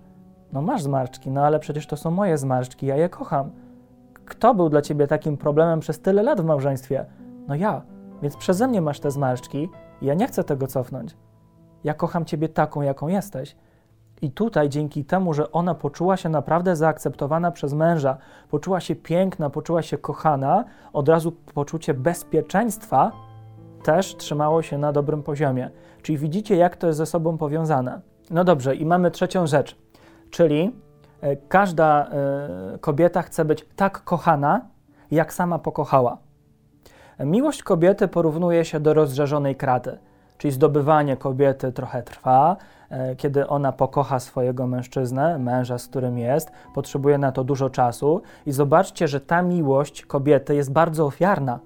No 0.53 0.63
masz 0.63 0.83
zmarszczki, 0.83 1.31
no 1.31 1.45
ale 1.45 1.59
przecież 1.59 1.87
to 1.87 1.97
są 1.97 2.11
moje 2.11 2.39
zmarszczki, 2.39 2.87
ja 2.87 2.97
je 2.97 3.09
kocham. 3.09 3.51
Kto 4.25 4.55
był 4.55 4.69
dla 4.69 4.83
ciebie 4.83 5.07
takim 5.07 5.37
problemem 5.37 5.81
przez 5.81 6.01
tyle 6.01 6.23
lat 6.23 6.41
w 6.41 6.45
małżeństwie? 6.45 7.07
No 7.49 7.55
ja. 7.55 7.83
Więc 8.23 8.37
przeze 8.37 8.69
mnie 8.69 8.81
masz 8.81 9.01
te 9.01 9.11
zmarszczki 9.11 9.69
i 10.01 10.07
ja 10.07 10.15
nie 10.15 10.27
chcę 10.27 10.45
tego 10.45 10.67
cofnąć. 10.67 11.17
Ja 11.85 11.95
kocham 11.95 12.25
ciebie 12.25 12.49
taką, 12.49 12.83
jaką 12.83 13.09
jesteś. 13.09 13.57
I 14.23 14.31
tutaj 14.31 14.69
dzięki 14.69 15.05
temu, 15.05 15.35
że 15.35 15.53
ona 15.53 15.75
poczuła 15.75 16.17
się 16.17 16.29
naprawdę 16.29 16.77
zaakceptowana 16.77 17.51
przez 17.51 17.75
męża, 17.75 18.17
poczuła 18.51 18.81
się 18.81 18.97
piękna, 18.97 19.51
poczuła 19.51 19.83
się 19.83 19.99
kochana, 19.99 20.65
od 20.93 21.09
razu 21.09 21.33
poczucie 21.33 21.95
bezpieczeństwa 21.95 23.13
też 23.83 24.17
trzymało 24.17 24.63
się 24.63 24.79
na 24.79 24.93
dobrym 24.93 25.23
poziomie. 25.23 25.71
Czyli 26.03 26.19
widzicie, 26.19 26.57
jak 26.57 26.77
to 26.77 26.87
jest 26.87 26.97
ze 26.97 27.07
sobą 27.07 27.39
powiązane. 27.39 28.01
No 28.31 28.45
dobrze, 28.45 28.75
i 28.75 28.87
mamy 28.87 29.11
trzecią 29.11 29.47
rzecz, 29.47 29.77
czyli 30.31 30.77
e, 31.21 31.37
każda 31.37 32.07
e, 32.07 32.79
kobieta 32.79 33.23
chce 33.23 33.45
być 33.45 33.67
tak 33.77 34.05
kochana, 34.05 34.61
jak 35.11 35.33
sama 35.33 35.59
pokochała. 35.59 36.19
Miłość 37.21 37.63
kobiety 37.63 38.09
porównuje 38.09 38.65
się 38.65 38.81
do 38.81 38.95
rozżarzonej 38.95 39.57
kraty, 39.57 39.99
czyli 40.39 40.53
zdobywanie 40.53 41.17
kobiety 41.17 41.73
trochę 41.73 42.03
trwa, 42.03 42.57
kiedy 43.17 43.49
ona 43.49 43.73
pokocha 43.73 44.21
swojego 44.21 44.67
mężczyznę, 44.67 45.39
męża, 45.39 45.79
z 45.79 45.89
którym 45.89 46.19
jest, 46.19 46.53
potrzebuje 46.75 47.19
na 47.19 47.33
to 47.33 47.45
dużo 47.45 47.71
czasu. 47.71 48.23
I 48.47 48.53
zobaczcie, 48.53 49.09
że 49.09 49.21
ta 49.21 49.43
miłość 49.43 50.07
kobiety 50.07 50.55
jest 50.55 50.73
bardzo 50.73 51.07
ofiarna. 51.07 51.59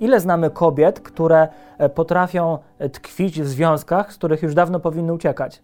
Ile 0.00 0.20
znamy 0.20 0.50
kobiet, 0.50 1.00
które 1.00 1.48
e, 1.78 1.88
potrafią 1.88 2.58
e, 2.78 2.88
tkwić 2.88 3.40
w 3.40 3.48
związkach, 3.48 4.12
z 4.12 4.16
których 4.16 4.42
już 4.42 4.54
dawno 4.54 4.80
powinny 4.80 5.12
uciekać? 5.12 5.62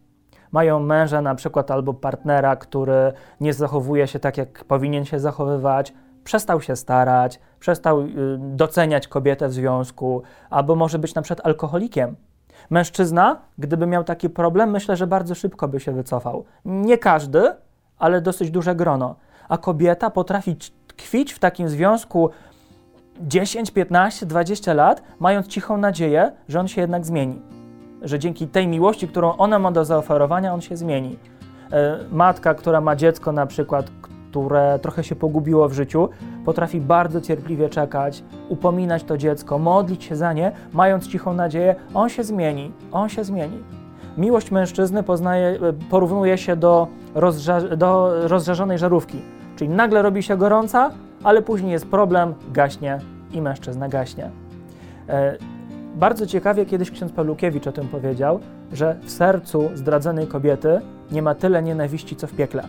Mają 0.52 0.80
męża 0.80 1.22
na 1.22 1.34
przykład 1.34 1.70
albo 1.70 1.94
partnera, 1.94 2.56
który 2.56 3.12
nie 3.40 3.52
zachowuje 3.52 4.06
się 4.06 4.18
tak, 4.18 4.38
jak 4.38 4.64
powinien 4.64 5.04
się 5.04 5.20
zachowywać, 5.20 5.94
przestał 6.24 6.60
się 6.60 6.76
starać, 6.76 7.40
przestał 7.60 8.00
y, 8.00 8.08
doceniać 8.38 9.08
kobietę 9.08 9.48
w 9.48 9.52
związku, 9.52 10.22
albo 10.50 10.74
może 10.74 10.98
być 10.98 11.14
na 11.14 11.22
przykład 11.22 11.46
alkoholikiem. 11.46 12.16
Mężczyzna, 12.70 13.36
gdyby 13.58 13.86
miał 13.86 14.04
taki 14.04 14.30
problem, 14.30 14.70
myślę, 14.70 14.96
że 14.96 15.06
bardzo 15.06 15.34
szybko 15.34 15.68
by 15.68 15.80
się 15.80 15.92
wycofał. 15.92 16.44
Nie 16.64 16.98
każdy, 16.98 17.52
ale 17.98 18.20
dosyć 18.20 18.50
duże 18.50 18.74
grono. 18.74 19.14
A 19.48 19.58
kobieta 19.58 20.10
potrafi 20.10 20.56
tkwić 20.86 21.32
w 21.32 21.38
takim 21.38 21.68
związku 21.68 22.30
10, 23.20 23.70
15, 23.70 24.26
20 24.26 24.74
lat, 24.74 25.02
mając 25.18 25.46
cichą 25.46 25.76
nadzieję, 25.76 26.32
że 26.48 26.60
on 26.60 26.68
się 26.68 26.80
jednak 26.80 27.06
zmieni. 27.06 27.42
Że 28.02 28.18
dzięki 28.18 28.48
tej 28.48 28.68
miłości, 28.68 29.08
którą 29.08 29.36
ona 29.36 29.58
ma 29.58 29.72
do 29.72 29.84
zaoferowania, 29.84 30.54
on 30.54 30.60
się 30.60 30.76
zmieni. 30.76 31.18
E, 31.72 31.98
matka, 32.10 32.54
która 32.54 32.80
ma 32.80 32.96
dziecko 32.96 33.32
na 33.32 33.46
przykład, 33.46 33.90
które 34.30 34.78
trochę 34.82 35.04
się 35.04 35.16
pogubiło 35.16 35.68
w 35.68 35.72
życiu, 35.72 36.08
potrafi 36.44 36.80
bardzo 36.80 37.20
cierpliwie 37.20 37.68
czekać, 37.68 38.24
upominać 38.48 39.04
to 39.04 39.16
dziecko, 39.16 39.58
modlić 39.58 40.04
się 40.04 40.16
za 40.16 40.32
nie, 40.32 40.52
mając 40.72 41.08
cichą 41.08 41.34
nadzieję, 41.34 41.74
on 41.94 42.08
się 42.08 42.24
zmieni, 42.24 42.72
on 42.92 43.08
się 43.08 43.24
zmieni. 43.24 43.58
Miłość 44.18 44.50
mężczyzny 44.50 45.02
poznaje, 45.02 45.58
porównuje 45.90 46.38
się 46.38 46.56
do, 46.56 46.88
rozża 47.14 47.60
do 47.60 48.12
rozżarzonej 48.28 48.78
żarówki, 48.78 49.18
czyli 49.56 49.70
nagle 49.70 50.02
robi 50.02 50.22
się 50.22 50.36
gorąca, 50.36 50.90
ale 51.24 51.42
później 51.42 51.72
jest 51.72 51.86
problem, 51.86 52.34
gaśnie 52.52 52.98
i 53.32 53.42
mężczyzna 53.42 53.88
gaśnie. 53.88 54.30
E, 55.08 55.36
bardzo 55.94 56.26
ciekawie 56.26 56.66
kiedyś 56.66 56.90
ksiądz 56.90 57.12
Palukiewicz 57.12 57.66
o 57.66 57.72
tym 57.72 57.88
powiedział, 57.88 58.40
że 58.72 58.96
w 59.02 59.10
sercu 59.10 59.70
zdradzonej 59.74 60.26
kobiety 60.26 60.80
nie 61.10 61.22
ma 61.22 61.34
tyle 61.34 61.62
nienawiści, 61.62 62.16
co 62.16 62.26
w 62.26 62.32
piekle. 62.32 62.68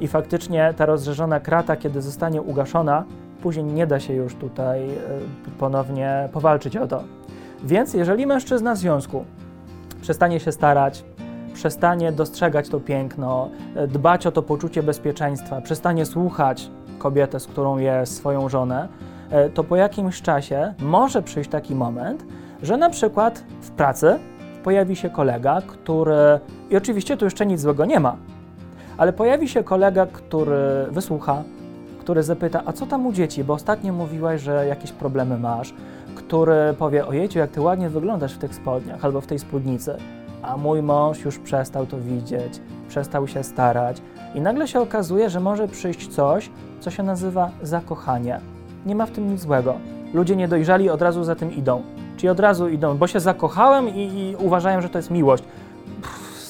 I 0.00 0.08
faktycznie 0.08 0.74
ta 0.76 0.86
rozżarzona 0.86 1.40
krata, 1.40 1.76
kiedy 1.76 2.02
zostanie 2.02 2.42
ugaszona, 2.42 3.04
później 3.42 3.64
nie 3.64 3.86
da 3.86 4.00
się 4.00 4.14
już 4.14 4.34
tutaj 4.34 4.88
e, 4.90 4.98
ponownie 5.58 6.28
powalczyć 6.32 6.76
o 6.76 6.86
to. 6.86 7.04
Więc 7.64 7.94
jeżeli 7.94 8.26
mężczyzna 8.26 8.74
w 8.74 8.78
związku 8.78 9.24
przestanie 10.00 10.40
się 10.40 10.52
starać, 10.52 11.04
przestanie 11.54 12.12
dostrzegać 12.12 12.68
to 12.68 12.80
piękno, 12.80 13.50
e, 13.76 13.86
dbać 13.86 14.26
o 14.26 14.32
to 14.32 14.42
poczucie 14.42 14.82
bezpieczeństwa, 14.82 15.60
przestanie 15.60 16.06
słuchać 16.06 16.70
kobietę, 16.98 17.40
z 17.40 17.46
którą 17.46 17.78
jest 17.78 18.16
swoją 18.16 18.48
żonę, 18.48 18.88
e, 19.30 19.50
to 19.50 19.64
po 19.64 19.76
jakimś 19.76 20.22
czasie 20.22 20.74
może 20.78 21.22
przyjść 21.22 21.50
taki 21.50 21.74
moment, 21.74 22.24
że 22.62 22.76
na 22.76 22.90
przykład 22.90 23.44
w 23.60 23.70
pracy 23.70 24.18
pojawi 24.64 24.96
się 24.96 25.10
kolega, 25.10 25.62
który, 25.66 26.40
i 26.70 26.76
oczywiście 26.76 27.16
tu 27.16 27.24
jeszcze 27.24 27.46
nic 27.46 27.60
złego 27.60 27.84
nie 27.84 28.00
ma, 28.00 28.16
ale 28.98 29.12
pojawi 29.12 29.48
się 29.48 29.64
kolega, 29.64 30.06
który 30.06 30.86
wysłucha, 30.90 31.42
który 32.00 32.22
zapyta, 32.22 32.62
a 32.66 32.72
co 32.72 32.86
tam 32.86 33.06
u 33.06 33.12
dzieci, 33.12 33.44
bo 33.44 33.54
ostatnio 33.54 33.92
mówiłaś, 33.92 34.40
że 34.40 34.66
jakieś 34.66 34.92
problemy 34.92 35.38
masz, 35.38 35.74
który 36.14 36.74
powie, 36.78 37.06
ojejciu, 37.06 37.38
jak 37.38 37.50
ty 37.50 37.60
ładnie 37.60 37.90
wyglądasz 37.90 38.34
w 38.34 38.38
tych 38.38 38.54
spodniach 38.54 39.04
albo 39.04 39.20
w 39.20 39.26
tej 39.26 39.38
spódnicy, 39.38 39.96
a 40.42 40.56
mój 40.56 40.82
mąż 40.82 41.24
już 41.24 41.38
przestał 41.38 41.86
to 41.86 41.98
widzieć, 41.98 42.60
przestał 42.88 43.28
się 43.28 43.44
starać 43.44 44.02
i 44.34 44.40
nagle 44.40 44.68
się 44.68 44.80
okazuje, 44.80 45.30
że 45.30 45.40
może 45.40 45.68
przyjść 45.68 46.08
coś, 46.08 46.50
co 46.80 46.90
się 46.90 47.02
nazywa 47.02 47.50
zakochanie. 47.62 48.40
Nie 48.86 48.94
ma 48.94 49.06
w 49.06 49.10
tym 49.10 49.30
nic 49.30 49.40
złego. 49.40 49.74
Ludzie 50.14 50.36
niedojrzali 50.36 50.90
od 50.90 51.02
razu 51.02 51.24
za 51.24 51.34
tym 51.34 51.52
idą. 51.52 51.82
Czyli 52.16 52.28
od 52.28 52.40
razu 52.40 52.68
idą, 52.68 52.98
bo 52.98 53.06
się 53.06 53.20
zakochałem 53.20 53.88
i, 53.88 54.00
i 54.00 54.36
uważają, 54.38 54.80
że 54.80 54.88
to 54.88 54.98
jest 54.98 55.10
miłość. 55.10 55.44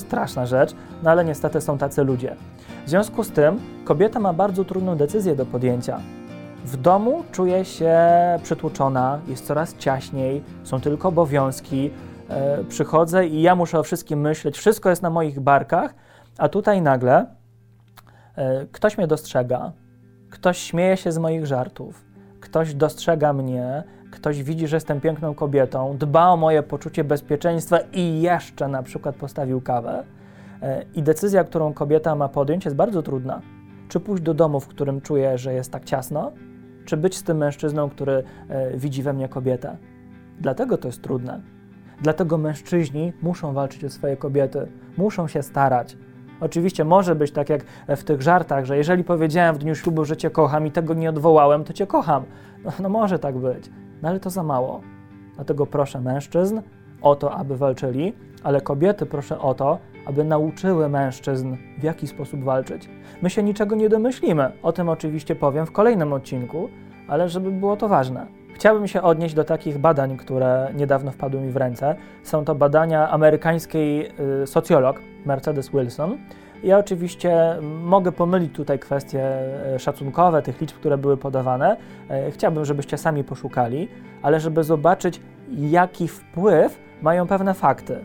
Straszna 0.07 0.47
rzecz, 0.47 0.75
no 1.03 1.11
ale 1.11 1.25
niestety 1.25 1.61
są 1.61 1.79
tacy 1.79 2.05
ludzie. 2.05 2.37
W 2.87 2.91
związku 2.91 3.25
z 3.25 3.31
tym 3.31 3.61
kobieta 3.85 4.21
ma 4.21 4.33
bardzo 4.33 4.65
trudną 4.65 4.97
decyzję 4.97 5.37
do 5.37 5.47
podjęcia. 5.47 6.01
W 6.65 6.77
domu 6.77 7.25
czuje 7.33 7.65
się 7.65 7.99
przytłoczona, 8.43 9.21
jest 9.27 9.47
coraz 9.47 9.77
ciaśniej, 9.77 10.43
są 10.65 10.81
tylko 10.81 11.09
obowiązki. 11.09 11.91
E, 12.29 12.65
przychodzę 12.65 13.27
i 13.27 13.43
ja 13.43 13.55
muszę 13.55 13.79
o 13.79 13.83
wszystkim 13.83 14.21
myśleć, 14.21 14.59
wszystko 14.59 14.91
jest 14.91 15.03
na 15.03 15.11
moich 15.11 15.41
barkach, 15.41 15.95
a 16.39 16.49
tutaj 16.49 16.83
nagle 16.83 17.27
e, 18.37 18.67
ktoś 18.67 18.99
mnie 18.99 19.07
dostrzega, 19.07 19.73
ktoś 20.31 20.59
śmieje 20.59 20.97
się 20.97 21.13
z 21.13 21.19
moich 21.19 21.47
żartów, 21.47 22.05
ktoś 22.41 22.75
dostrzega 22.75 23.33
mnie, 23.33 23.83
ktoś 24.17 24.43
widzi, 24.43 24.67
że 24.67 24.77
jestem 24.77 25.01
piękną 25.01 25.35
kobietą, 25.35 25.97
dba 25.99 26.29
o 26.29 26.37
moje 26.37 26.63
poczucie 26.63 27.05
bezpieczeństwa 27.05 27.79
i 27.93 28.21
jeszcze 28.21 28.69
na 28.69 28.83
przykład 28.83 29.17
postawił 29.17 29.61
kawę. 29.61 30.05
E, 30.63 30.85
I 30.95 31.03
decyzja, 31.03 31.45
którą 31.45 31.73
kobieta 31.73 32.15
ma 32.15 32.29
podjąć, 32.29 32.65
jest 32.65 32.77
bardzo 32.77 33.03
trudna. 33.03 33.41
Czy 33.89 34.01
pójść 34.01 34.23
do 34.23 34.35
domu, 34.35 34.61
w 34.61 34.67
którym 34.69 35.01
czuje, 35.01 35.39
że 35.39 35.55
jest 35.55 35.73
tak 35.73 35.85
ciasno, 35.85 36.33
czy 36.85 36.97
być 36.97 37.17
z 37.17 37.23
tym 37.23 37.37
mężczyzną, 37.37 37.91
który 37.91 38.23
e, 38.49 38.77
widzi 38.77 39.03
we 39.03 39.13
mnie 39.13 39.29
kobietę. 39.29 39.77
Dlatego 40.41 40.79
to 40.79 40.89
jest 40.89 41.03
trudne. 41.03 41.41
Dlatego 42.01 42.39
mężczyźni 42.39 43.13
muszą 43.23 43.53
walczyć 43.53 43.85
o 43.85 43.91
swoje 43.91 44.17
kobiety, 44.17 44.67
muszą 44.97 45.29
się 45.29 45.43
starać. 45.43 45.97
Oczywiście 46.41 46.85
może 46.85 47.15
być 47.15 47.33
tak 47.33 47.51
jak 47.51 47.65
w 47.89 48.05
tych 48.05 48.23
żartach, 48.23 48.65
że 48.65 48.77
jeżeli 48.77 49.05
powiedziałem 49.05 49.55
w 49.55 49.59
dniu 49.59 49.75
ślubu, 49.75 50.05
że 50.05 50.17
cię 50.17 50.31
kocham 50.31 50.67
i 50.67 50.71
tego 50.71 50.95
nie 50.95 51.11
odwołałem, 51.11 51.65
to 51.65 51.73
cię 51.73 51.87
kocham. 51.87 52.25
No, 52.65 52.73
no 52.81 52.89
może 52.89 53.19
tak 53.19 53.39
być, 53.39 53.71
no 54.03 54.09
ale 54.09 54.21
to 54.21 54.31
za 54.31 54.43
mało. 54.43 54.81
Dlatego 55.35 55.67
proszę 55.67 56.01
mężczyzn 56.01 56.61
o 57.03 57.17
to, 57.17 57.33
aby 57.33 57.57
walczyli, 57.57 58.13
ale 58.43 58.61
kobiety 58.61 59.07
proszę 59.07 59.39
o 59.39 59.55
to, 59.55 59.79
aby 60.07 60.25
nauczyły 60.25 60.89
mężczyzn, 60.89 61.57
w 61.79 61.83
jaki 61.83 62.07
sposób 62.07 62.45
walczyć. 62.45 62.89
My 63.23 63.31
się 63.31 63.43
niczego 63.43 63.77
nie 63.77 63.89
domyślimy, 63.89 64.53
o 64.63 64.73
tym 64.73 64.89
oczywiście 64.89 65.35
powiem 65.35 65.67
w 65.67 65.73
kolejnym 65.73 66.13
odcinku, 66.13 66.69
ale 67.09 67.29
żeby 67.29 67.51
było 67.51 67.77
to 67.77 67.89
ważne. 67.89 68.27
Chciałbym 68.55 68.89
się 68.89 69.03
odnieść 69.03 69.35
do 69.35 69.45
takich 69.45 69.79
badań, 69.79 70.17
które 70.17 70.71
niedawno 70.75 71.11
wpadły 71.11 71.41
mi 71.41 71.51
w 71.51 71.57
ręce. 71.57 71.97
Są 72.23 72.45
to 72.45 72.55
badania 72.55 73.11
amerykańskiej 73.11 74.11
y, 74.43 74.47
socjolog 74.47 75.01
Mercedes 75.27 75.71
Wilson. 75.71 76.19
Ja 76.65 76.79
oczywiście 76.79 77.57
mogę 77.83 78.13
pomylić 78.13 78.55
tutaj 78.55 78.79
kwestie 78.79 79.21
y, 79.75 79.79
szacunkowe 79.79 80.43
tych 80.43 80.61
liczb, 80.61 80.77
które 80.77 80.99
były 80.99 81.17
podawane. 81.17 81.77
Y, 82.29 82.31
chciałbym, 82.31 82.65
żebyście 82.65 82.99
sami 82.99 83.25
poszukali, 83.25 83.89
ale 84.23 84.41
żeby 84.41 84.65
zobaczyć, 84.65 85.21
jaki 85.51 86.09
wpływ 86.09 86.79
mają 87.03 87.27
pewne 87.27 87.55
fakty. 87.55 87.99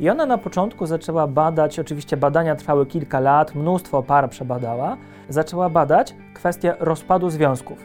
I 0.00 0.10
ona 0.10 0.26
na 0.26 0.38
początku 0.38 0.86
zaczęła 0.86 1.26
badać, 1.26 1.78
oczywiście 1.78 2.16
badania 2.16 2.56
trwały 2.56 2.86
kilka 2.86 3.20
lat, 3.20 3.54
mnóstwo 3.54 4.02
par 4.02 4.30
przebadała, 4.30 4.96
zaczęła 5.28 5.70
badać 5.70 6.14
kwestię 6.34 6.74
rozpadu 6.80 7.30
związków. 7.30 7.84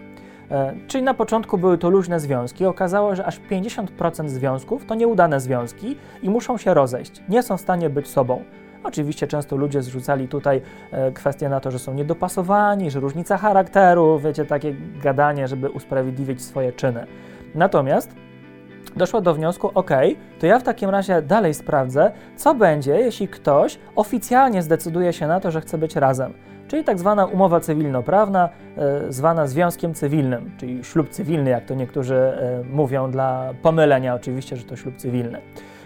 E, 0.51 0.73
czyli 0.87 1.03
na 1.03 1.13
początku 1.13 1.57
były 1.57 1.77
to 1.77 1.89
luźne 1.89 2.19
związki. 2.19 2.65
Okazało 2.65 3.09
się, 3.11 3.15
że 3.15 3.25
aż 3.25 3.39
50% 3.51 4.29
związków 4.29 4.85
to 4.85 4.95
nieudane 4.95 5.39
związki 5.39 5.97
i 6.23 6.29
muszą 6.29 6.57
się 6.57 6.73
rozejść. 6.73 7.21
Nie 7.29 7.43
są 7.43 7.57
w 7.57 7.61
stanie 7.61 7.89
być 7.89 8.07
sobą. 8.07 8.43
Oczywiście 8.85 9.27
często 9.27 9.55
ludzie 9.55 9.81
zrzucali 9.81 10.27
tutaj 10.27 10.61
e, 10.91 11.11
kwestię 11.11 11.49
na 11.49 11.59
to, 11.59 11.71
że 11.71 11.79
są 11.79 11.93
niedopasowani, 11.93 12.91
że 12.91 12.99
różnica 12.99 13.37
charakteru, 13.37 14.19
wiecie, 14.19 14.45
takie 14.45 14.75
gadanie, 15.03 15.47
żeby 15.47 15.69
usprawiedliwić 15.69 16.41
swoje 16.43 16.73
czyny. 16.73 17.05
Natomiast 17.55 18.15
doszła 18.95 19.21
do 19.21 19.33
wniosku, 19.33 19.71
ok, 19.73 19.91
to 20.39 20.47
ja 20.47 20.59
w 20.59 20.63
takim 20.63 20.89
razie 20.89 21.21
dalej 21.21 21.53
sprawdzę, 21.53 22.11
co 22.35 22.55
będzie, 22.55 22.91
jeśli 22.91 23.27
ktoś 23.27 23.79
oficjalnie 23.95 24.61
zdecyduje 24.61 25.13
się 25.13 25.27
na 25.27 25.39
to, 25.39 25.51
że 25.51 25.61
chce 25.61 25.77
być 25.77 25.95
razem. 25.95 26.33
Czyli 26.67 26.83
tak 26.83 26.99
zwana 26.99 27.25
umowa 27.25 27.59
cywilnoprawna, 27.59 28.49
e, 28.77 29.11
zwana 29.11 29.47
związkiem 29.47 29.93
cywilnym, 29.93 30.51
czyli 30.57 30.83
ślub 30.83 31.09
cywilny, 31.09 31.49
jak 31.49 31.65
to 31.65 31.75
niektórzy 31.75 32.15
e, 32.15 32.63
mówią, 32.71 33.11
dla 33.11 33.53
pomylenia 33.61 34.15
oczywiście, 34.15 34.55
że 34.55 34.63
to 34.63 34.75
ślub 34.75 34.95
cywilny. 34.97 35.41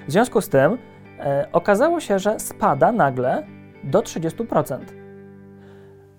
W 0.08 0.12
związku 0.12 0.42
z 0.42 0.50
tym 0.50 0.78
okazało 1.54 2.00
się, 2.00 2.20
że 2.20 2.40
spada 2.40 2.92
nagle 2.92 3.44
do 3.84 4.00
30%. 4.00 4.80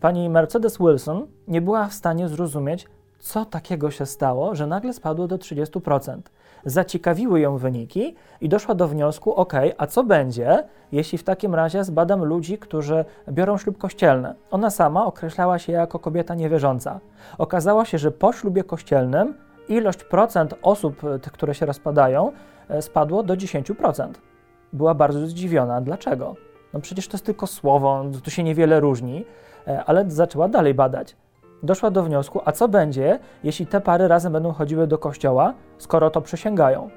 Pani 0.00 0.28
Mercedes 0.28 0.78
Wilson 0.78 1.26
nie 1.48 1.60
była 1.60 1.86
w 1.86 1.94
stanie 1.94 2.28
zrozumieć, 2.28 2.86
co 3.18 3.44
takiego 3.44 3.90
się 3.90 4.06
stało, 4.06 4.54
że 4.54 4.66
nagle 4.66 4.92
spadło 4.92 5.28
do 5.28 5.38
30% 5.38 6.20
zaciekawiły 6.64 7.40
ją 7.40 7.56
wyniki 7.56 8.14
i 8.40 8.48
doszła 8.48 8.74
do 8.74 8.88
wniosku: 8.88 9.34
OK, 9.34 9.52
a 9.78 9.86
co 9.86 10.04
będzie, 10.04 10.64
jeśli 10.92 11.18
w 11.18 11.24
takim 11.24 11.54
razie 11.54 11.84
zbadam 11.84 12.24
ludzi, 12.24 12.58
którzy 12.58 13.04
biorą 13.28 13.58
ślub 13.58 13.78
kościelny? 13.78 14.34
Ona 14.50 14.70
sama 14.70 15.06
określała 15.06 15.58
się 15.58 15.72
jako 15.72 15.98
kobieta 15.98 16.34
niewierząca. 16.34 17.00
Okazało 17.38 17.84
się, 17.84 17.98
że 17.98 18.10
po 18.10 18.32
ślubie 18.32 18.64
kościelnym 18.64 19.34
ilość 19.68 20.04
procent 20.04 20.54
osób, 20.62 21.02
które 21.32 21.54
się 21.54 21.66
rozpadają, 21.66 22.32
e, 22.68 22.82
spadło 22.82 23.22
do 23.22 23.36
10%. 23.36 24.29
Była 24.72 24.94
bardzo 24.94 25.26
zdziwiona. 25.26 25.80
Dlaczego? 25.80 26.34
No 26.72 26.80
przecież 26.80 27.08
to 27.08 27.14
jest 27.14 27.26
tylko 27.26 27.46
słowo, 27.46 28.04
tu 28.24 28.30
się 28.30 28.42
niewiele 28.42 28.80
różni, 28.80 29.24
e, 29.66 29.84
ale 29.84 30.10
zaczęła 30.10 30.48
dalej 30.48 30.74
badać 30.74 31.16
doszła 31.62 31.90
do 31.90 32.02
wniosku, 32.02 32.40
a 32.44 32.52
co 32.52 32.68
będzie, 32.68 33.18
jeśli 33.44 33.66
te 33.66 33.80
pary 33.80 34.08
razem 34.08 34.32
będą 34.32 34.52
chodziły 34.52 34.86
do 34.86 34.98
kościoła, 34.98 35.54
skoro 35.78 36.10
to 36.10 36.20
przysięgają? 36.20 36.90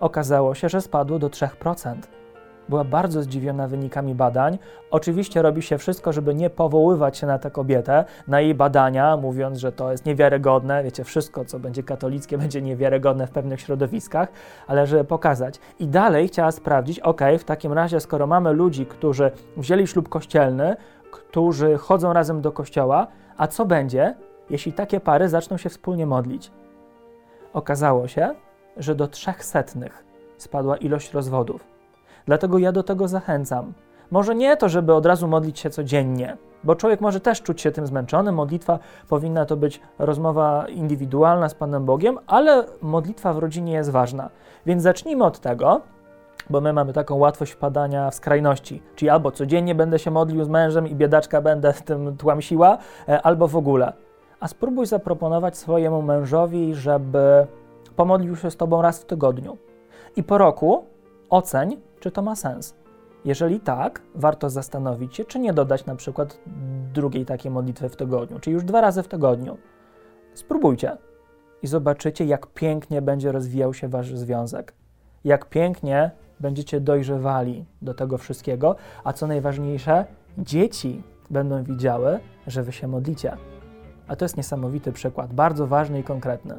Okazało 0.00 0.54
się, 0.54 0.68
że 0.68 0.80
spadło 0.80 1.18
do 1.18 1.28
3%. 1.28 1.94
Była 2.68 2.84
bardzo 2.84 3.22
zdziwiona 3.22 3.68
wynikami 3.68 4.14
badań. 4.14 4.58
Oczywiście 4.90 5.42
robi 5.42 5.62
się 5.62 5.78
wszystko, 5.78 6.12
żeby 6.12 6.34
nie 6.34 6.50
powoływać 6.50 7.18
się 7.18 7.26
na 7.26 7.38
tę 7.38 7.50
kobietę, 7.50 8.04
na 8.28 8.40
jej 8.40 8.54
badania, 8.54 9.16
mówiąc, 9.16 9.58
że 9.58 9.72
to 9.72 9.90
jest 9.90 10.06
niewiarygodne. 10.06 10.84
Wiecie, 10.84 11.04
wszystko, 11.04 11.44
co 11.44 11.58
będzie 11.58 11.82
katolickie, 11.82 12.38
będzie 12.44 12.62
niewiarygodne 12.62 13.26
w 13.26 13.30
pewnych 13.30 13.60
środowiskach, 13.60 14.28
ale 14.66 14.86
żeby 14.86 15.04
pokazać. 15.04 15.60
I 15.78 15.88
dalej 15.88 16.28
chciała 16.28 16.52
sprawdzić, 16.52 17.00
ok, 17.00 17.20
w 17.38 17.44
takim 17.44 17.72
razie, 17.72 18.00
skoro 18.00 18.26
mamy 18.26 18.52
ludzi, 18.52 18.86
którzy 18.86 19.30
wzięli 19.56 19.86
ślub 19.86 20.08
kościelny, 20.08 20.76
którzy 21.10 21.78
chodzą 21.78 22.12
razem 22.12 22.40
do 22.40 22.52
kościoła, 22.52 23.06
a 23.36 23.46
co 23.46 23.66
będzie, 23.66 24.14
jeśli 24.50 24.72
takie 24.72 25.00
pary 25.00 25.28
zaczną 25.28 25.56
się 25.56 25.68
wspólnie 25.68 26.06
modlić? 26.06 26.50
Okazało 27.52 28.08
się, 28.08 28.34
że 28.76 28.94
do 28.94 29.08
trzech 29.08 29.44
setnych 29.44 30.04
spadła 30.36 30.76
ilość 30.76 31.12
rozwodów. 31.12 31.73
Dlatego 32.26 32.58
ja 32.58 32.72
do 32.72 32.82
tego 32.82 33.08
zachęcam. 33.08 33.72
Może 34.10 34.34
nie 34.34 34.56
to, 34.56 34.68
żeby 34.68 34.94
od 34.94 35.06
razu 35.06 35.28
modlić 35.28 35.58
się 35.58 35.70
codziennie, 35.70 36.36
bo 36.64 36.74
człowiek 36.74 37.00
może 37.00 37.20
też 37.20 37.42
czuć 37.42 37.60
się 37.60 37.70
tym 37.70 37.86
zmęczony. 37.86 38.32
Modlitwa 38.32 38.78
powinna 39.08 39.46
to 39.46 39.56
być 39.56 39.80
rozmowa 39.98 40.66
indywidualna 40.68 41.48
z 41.48 41.54
Panem 41.54 41.84
Bogiem, 41.84 42.18
ale 42.26 42.64
modlitwa 42.82 43.32
w 43.32 43.38
rodzinie 43.38 43.72
jest 43.72 43.90
ważna. 43.90 44.30
Więc 44.66 44.82
zacznijmy 44.82 45.24
od 45.24 45.40
tego, 45.40 45.80
bo 46.50 46.60
my 46.60 46.72
mamy 46.72 46.92
taką 46.92 47.16
łatwość 47.16 47.52
wpadania 47.52 48.10
w 48.10 48.14
skrajności, 48.14 48.82
czyli 48.94 49.10
albo 49.10 49.30
codziennie 49.30 49.74
będę 49.74 49.98
się 49.98 50.10
modlił 50.10 50.44
z 50.44 50.48
mężem 50.48 50.88
i 50.88 50.94
biedaczka 50.94 51.40
będę 51.40 51.72
tym 51.72 52.16
tłamsiła, 52.16 52.78
e, 53.08 53.22
albo 53.22 53.48
w 53.48 53.56
ogóle. 53.56 53.92
A 54.40 54.48
spróbuj 54.48 54.86
zaproponować 54.86 55.56
swojemu 55.56 56.02
mężowi, 56.02 56.74
żeby 56.74 57.46
pomodlił 57.96 58.36
się 58.36 58.50
z 58.50 58.56
tobą 58.56 58.82
raz 58.82 59.02
w 59.02 59.04
tygodniu. 59.04 59.56
I 60.16 60.22
po 60.22 60.38
roku 60.38 60.84
oceń, 61.30 61.76
czy 62.04 62.10
to 62.10 62.22
ma 62.22 62.36
sens. 62.36 62.74
Jeżeli 63.24 63.60
tak, 63.60 64.02
warto 64.14 64.50
zastanowić 64.50 65.16
się, 65.16 65.24
czy 65.24 65.38
nie 65.38 65.52
dodać 65.52 65.86
na 65.86 65.96
przykład 65.96 66.38
drugiej 66.92 67.24
takiej 67.24 67.50
modlitwy 67.50 67.88
w 67.88 67.96
tygodniu, 67.96 68.40
czyli 68.40 68.54
już 68.54 68.64
dwa 68.64 68.80
razy 68.80 69.02
w 69.02 69.08
tygodniu. 69.08 69.58
Spróbujcie 70.34 70.96
i 71.62 71.66
zobaczycie, 71.66 72.24
jak 72.24 72.46
pięknie 72.46 73.02
będzie 73.02 73.32
rozwijał 73.32 73.74
się 73.74 73.88
wasz 73.88 74.14
związek. 74.14 74.74
Jak 75.24 75.48
pięknie 75.48 76.10
będziecie 76.40 76.80
dojrzewali 76.80 77.64
do 77.82 77.94
tego 77.94 78.18
wszystkiego, 78.18 78.76
a 79.04 79.12
co 79.12 79.26
najważniejsze, 79.26 80.04
dzieci 80.38 81.02
będą 81.30 81.62
widziały, 81.62 82.18
że 82.46 82.62
wy 82.62 82.72
się 82.72 82.88
modlicie. 82.88 83.36
A 84.08 84.16
to 84.16 84.24
jest 84.24 84.36
niesamowity 84.36 84.92
przykład, 84.92 85.32
bardzo 85.32 85.66
ważny 85.66 86.00
i 86.00 86.02
konkretny. 86.02 86.54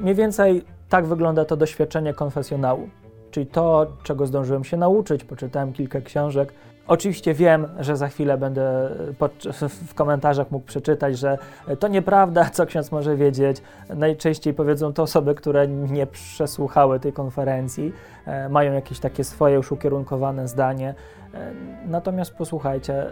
Mniej 0.00 0.14
więcej 0.14 0.64
tak 0.88 1.06
wygląda 1.06 1.44
to 1.44 1.56
doświadczenie 1.56 2.14
konfesjonału, 2.14 2.88
czyli 3.32 3.46
to, 3.46 3.86
czego 4.02 4.26
zdążyłem 4.26 4.64
się 4.64 4.76
nauczyć, 4.76 5.24
poczytałem 5.24 5.72
kilka 5.72 6.00
książek. 6.00 6.52
Oczywiście 6.86 7.34
wiem, 7.34 7.68
że 7.80 7.96
za 7.96 8.08
chwilę 8.08 8.38
będę 8.38 8.88
w 9.68 9.94
komentarzach 9.94 10.50
mógł 10.50 10.66
przeczytać, 10.66 11.18
że 11.18 11.38
to 11.78 11.88
nieprawda, 11.88 12.44
co 12.54 12.66
ksiądz 12.66 12.92
może 12.92 13.16
wiedzieć. 13.16 13.62
Najczęściej 13.94 14.54
powiedzą 14.54 14.92
to 14.92 15.02
osoby, 15.02 15.34
które 15.34 15.68
nie 15.68 16.06
przesłuchały 16.06 17.00
tej 17.00 17.12
konferencji, 17.12 17.92
e, 18.26 18.48
mają 18.48 18.72
jakieś 18.72 19.00
takie 19.00 19.24
swoje 19.24 19.54
już 19.54 19.72
ukierunkowane 19.72 20.48
zdanie. 20.48 20.94
E, 21.34 21.52
natomiast 21.86 22.34
posłuchajcie, 22.34 23.06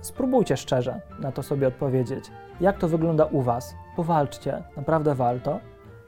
spróbujcie 0.00 0.56
szczerze 0.56 1.00
na 1.20 1.32
to 1.32 1.42
sobie 1.42 1.68
odpowiedzieć. 1.68 2.24
Jak 2.60 2.78
to 2.78 2.88
wygląda 2.88 3.24
u 3.24 3.42
Was? 3.42 3.74
Powalczcie, 3.96 4.62
naprawdę 4.76 5.14
warto. 5.14 5.58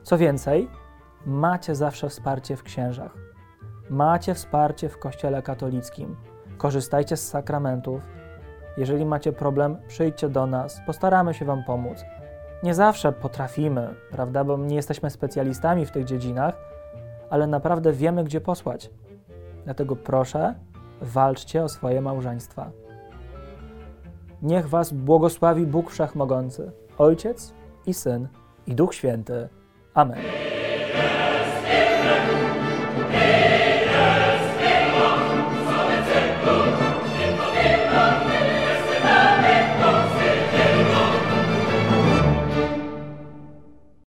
Co 0.03 0.19
więcej, 0.19 0.69
macie 1.27 1.75
zawsze 1.75 2.09
wsparcie 2.09 2.57
w 2.57 2.63
księżach. 2.63 3.28
Macie 3.91 4.35
wsparcie 4.35 4.89
w 4.89 4.99
Kościele 4.99 5.43
katolickim. 5.43 6.17
Korzystajcie 6.59 7.17
z 7.17 7.29
sakramentów. 7.29 8.03
Jeżeli 8.77 9.07
macie 9.07 9.33
problem, 9.33 9.77
przyjdźcie 9.89 10.29
do 10.29 10.47
nas, 10.47 10.81
postaramy 10.87 11.35
się 11.35 11.45
Wam 11.45 11.65
pomóc. 11.65 12.05
Nie 12.63 12.75
zawsze 12.75 13.13
potrafimy, 13.13 13.95
prawda, 14.11 14.45
bo 14.45 14.57
nie 14.57 14.77
jesteśmy 14.77 15.11
specjalistami 15.11 15.87
w 15.87 15.91
tych 15.91 16.05
dziedzinach, 16.05 16.55
ale 17.31 17.47
naprawdę 17.47 17.93
wiemy, 17.93 18.25
gdzie 18.25 18.41
posłać. 18.41 18.91
Dlatego 19.65 19.97
proszę, 19.97 20.55
walczcie 21.01 21.65
o 21.65 21.69
swoje 21.69 22.01
małżeństwa. 22.01 22.71
Niech 24.43 24.69
Was 24.69 24.93
błogosławi 24.93 25.67
Bóg 25.67 25.91
Wszechmogący, 25.91 26.73
Ojciec 26.99 27.55
i 27.87 27.95
Syn 27.95 28.29
i 28.67 28.75
Duch 28.75 28.95
Święty. 28.95 29.49
Amen. 29.95 30.38